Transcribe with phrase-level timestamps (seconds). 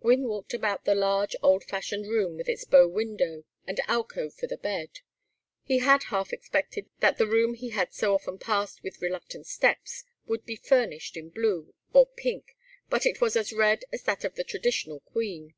[0.00, 4.48] Gwynne walked about the large old fashioned room with its bow window, and alcove for
[4.48, 4.98] the bed.
[5.62, 10.02] He had half expected that the room he had so often passed with reluctant steps
[10.26, 12.56] would be furnished in blue or pink,
[12.90, 15.54] but it was as red as that of the traditional queen.